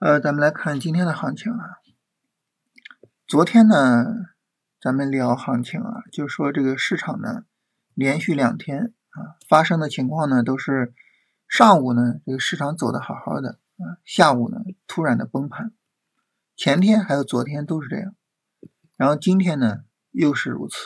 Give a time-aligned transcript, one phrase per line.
[0.00, 1.76] 呃，咱们来看今天的行情啊。
[3.26, 4.06] 昨天呢，
[4.80, 7.44] 咱们聊行情啊，就说这个市场呢，
[7.92, 10.94] 连续两天啊发生的情况呢，都是
[11.46, 15.70] 上午呢这个市场走的好好的啊，下午呢突然的崩盘。
[16.56, 18.14] 前天还有昨天都是这样，
[18.96, 19.80] 然后今天呢
[20.12, 20.78] 又是如此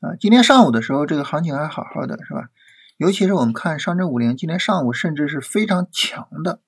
[0.00, 0.16] 啊。
[0.18, 2.48] 今天上午的时候，这个行情还好好的，是吧？
[2.96, 6.62] 尤其是我们看上证五零，今天上午甚至是非常强的。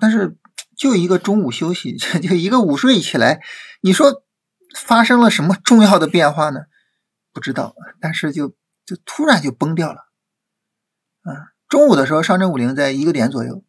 [0.00, 0.38] 但是
[0.76, 3.40] 就一个中午休息， 就一个午睡起来，
[3.82, 4.24] 你说
[4.74, 6.60] 发生了什么重要的变化呢？
[7.32, 10.08] 不知道，但是就就突然就崩掉了。
[11.22, 13.62] 啊，中午的时候上证五零在一个点左右，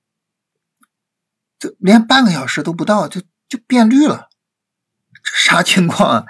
[1.59, 4.29] 就连半个小时都不到，就就变绿了，
[5.23, 6.25] 这啥情况啊？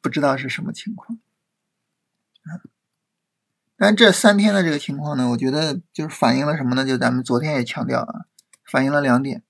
[0.00, 1.18] 不知道是什么情况。
[2.44, 2.62] 啊，
[3.76, 6.84] 但这三天的这个情况呢，我觉得就是反映了什么呢？
[6.84, 8.26] 就咱们昨天也强调啊。
[8.66, 9.44] 反映了两点，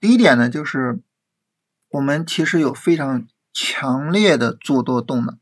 [0.00, 1.00] 第一点呢，就是
[1.90, 5.38] 我们其实有非常强烈的做多动能，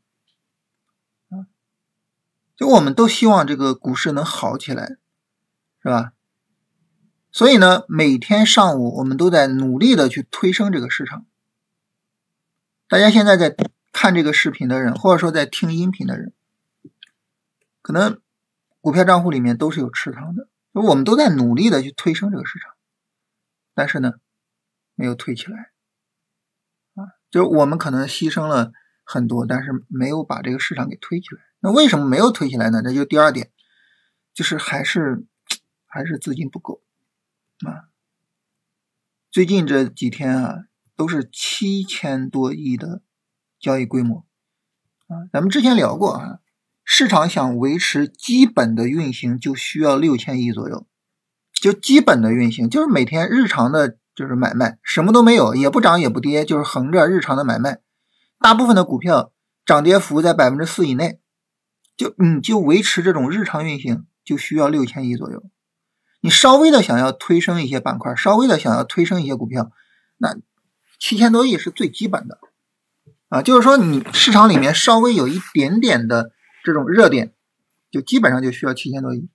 [1.29, 1.47] 啊，
[2.55, 4.97] 就我们都希望这个股市能好起来，
[5.81, 6.13] 是吧？
[7.31, 11.25] 所以呢，每天上午我们都在努力的去推升这个市场。
[12.87, 13.55] 大家现在在
[13.91, 16.31] 看这个视频的人，或者说在听音频的人，
[17.81, 18.21] 可能
[18.79, 22.74] 股票账户里面都是有持仓的，我们都在努力的去推升这个市场。
[23.75, 24.13] 但是呢，
[24.95, 25.71] 没有推起来，
[26.95, 28.71] 啊，就是我们可能牺牲了
[29.03, 31.41] 很多，但是没有把这个市场给推起来。
[31.59, 32.81] 那为什么没有推起来呢？
[32.81, 33.51] 这就第二点，
[34.33, 35.25] 就是还是
[35.85, 36.81] 还是资金不够
[37.67, 37.89] 啊。
[39.29, 43.01] 最近这几天啊，都是七千多亿的
[43.59, 44.25] 交易规模
[45.07, 45.27] 啊。
[45.33, 46.39] 咱们之前聊过啊，
[46.85, 50.87] 市场想维持基本的运行，就需要六千亿左右。
[51.65, 57.79] 就基本的运行，就是每天日常的，就是买卖，什么都没有，也不涨也不跌，就是横着日常的买卖。
[58.39, 59.31] 大部分的股票
[59.65, 61.19] 涨跌幅在百分之四以内，
[61.97, 65.41] 就你就维持这种日常运行，就需要六千亿左右。
[66.21, 69.71] 你稍微的想要推升一些板块，稍微的想要推升一些股票，
[70.17, 70.37] 那
[70.99, 72.37] 七千多亿是最基本的
[73.29, 73.41] 啊。
[73.41, 76.29] 就是说，你市场里面稍微有一点点的
[76.63, 77.33] 这种热点，
[77.89, 79.27] 就基本上就需要七千多亿。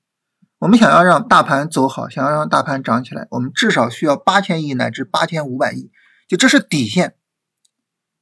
[0.61, 5.91] 我们想要让大盘走好，想要让大盘涨起来，我们至少需要八千亿乃至八千五百亿，
[6.29, 7.17] 就这是底线。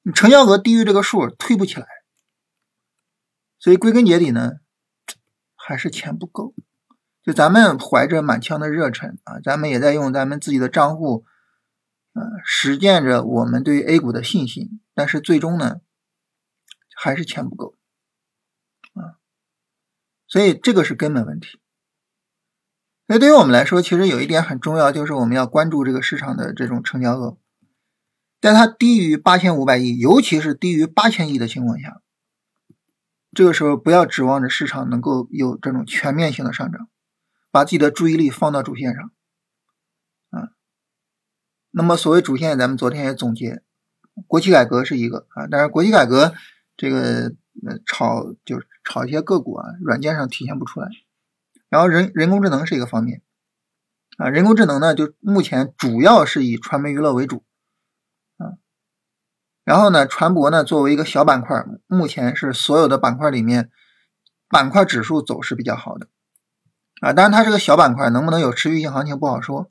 [0.03, 1.87] 你成交额低于这个数，推不起来。
[3.59, 4.53] 所以归根结底呢，
[5.57, 6.55] 还是钱不够。
[7.25, 11.25] 就咱们怀着满腔的热忱啊，咱们也在用咱们自己的账户，
[12.13, 15.81] 呃，实践着我们对 A 股的信心，但是最终呢，
[16.95, 17.75] 还是钱不够
[18.95, 19.19] 啊。
[20.29, 21.61] 所以这个是根本问题。
[23.11, 27.39] 那对于我们来说，其实有一点很重要，就是我们要关注这个市场的这种成交额，
[28.39, 32.03] 在它低于八千五百亿，尤其是低于八千亿的情况下，
[33.33, 36.87] 这个时候不要指望着市场能够有这种全面性的上涨，
[37.51, 39.11] 把自己的注意力放到主线上，
[40.29, 40.51] 啊，
[41.71, 43.63] 那么所谓主线，咱们昨天也总结，
[44.27, 46.35] 国企改革是一个啊，但是国企改革
[46.77, 47.33] 这个
[47.87, 50.91] 炒就是炒一些个股啊，软件上体现不出来。
[51.69, 53.21] 然后人人工智能是一个方面，
[54.17, 57.45] 啊，人工智能呢，就目前主要是以传媒娱乐为主，
[58.39, 58.57] 啊，
[59.65, 63.71] 然后呢，船舶呢作为一个小板块，目前是所有的板块里面
[64.49, 66.09] 板块指数走势比较好的，
[67.03, 69.71] 啊，当然它是个小板块，能不能有持续性行情不好说，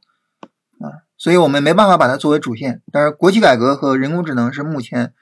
[0.80, 5.16] 啊，所以我们没办法把它作为主线，但是国企改革和人工智能是目前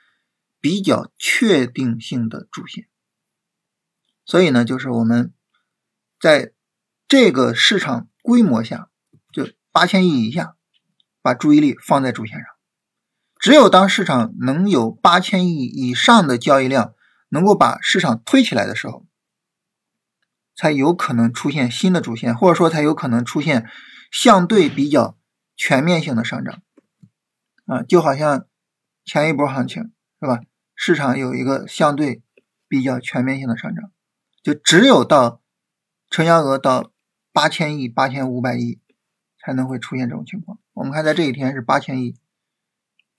[0.59, 2.85] 比较确定性的主线，
[4.25, 5.33] 所以呢，就是我们
[6.19, 6.51] 在。
[7.07, 8.89] 这个市场规模下，
[9.31, 10.55] 就八千亿以下，
[11.21, 12.45] 把注意力放在主线上。
[13.37, 16.95] 只有当市场能有八千亿以上的交易量，
[17.29, 19.05] 能够把市场推起来的时候，
[20.55, 23.69] 才有可能出现新的主线，或者说才有可能出现
[24.11, 25.15] 相对比较
[25.55, 26.63] 全面性的上涨。
[27.67, 28.47] 啊，就好像
[29.03, 30.39] 前一波行情是吧？
[30.73, 32.23] 市场有一个相对
[32.67, 33.91] 比较全面性的上涨，
[34.41, 35.39] 就只有到
[36.09, 36.93] 成交额到。
[37.35, 38.79] 八千亿、八千五百亿
[39.37, 40.57] 才能会出现这种情况。
[40.71, 42.15] 我们看，在这一天是八千亿，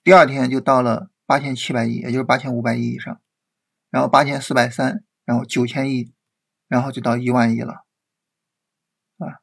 [0.03, 3.21] 第二天就到了八千七百亿，也就是八千五百亿以上，
[3.91, 6.11] 然后八千四百三，然后九千亿，
[6.67, 7.85] 然后就到一万亿了，
[9.19, 9.37] 啊，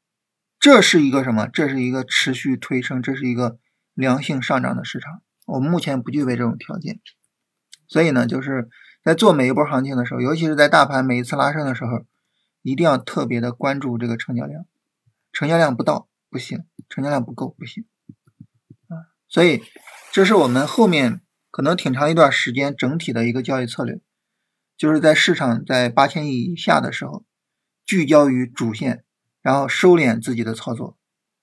[0.59, 1.47] 这是一个什么？
[1.47, 3.61] 这是一个持续推升，这是一个
[3.95, 5.23] 良性上涨的市场。
[5.47, 6.99] 我们目前不具备这种条件，
[7.87, 8.69] 所以呢，就是
[9.05, 12.05] 在做每一波行情的时候，尤其是在大盘每一次拉升的时候。
[12.65, 14.65] 一定要特别的关注这个成交量，
[15.33, 17.85] 成交量不到不行，成交量不够不行。
[18.89, 19.63] 啊所以
[20.13, 21.21] 这是我们后面
[21.51, 24.01] 可能挺长一段时间整体的一个交易策略，
[24.79, 27.25] 就是在市场在八千亿以下的时候，
[27.85, 29.05] 聚焦于主线，
[29.43, 30.97] 然后收敛自己的操作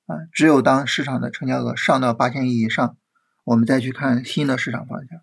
[0.07, 0.15] 啊。
[0.31, 2.97] 只有当市场的成交额上到八千亿以上，
[3.43, 5.21] 我们再去看新的市场方向。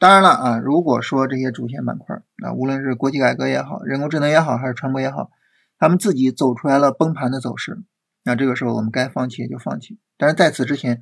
[0.00, 5.30] 当然了啊，如果说这些主线板块啊，无论是国企改革也好，人工智能也好，还是传播也好，
[5.78, 7.82] 他们自己走出来了崩盘的走势。
[8.24, 11.00] 那这个时候我们该放弃也就放弃，但是在此之前，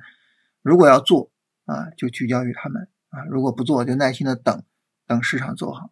[0.61, 1.31] 如果要做
[1.63, 4.63] 啊，就聚焦于他们啊；如果不做，就耐心的等，
[5.07, 5.91] 等市场做好。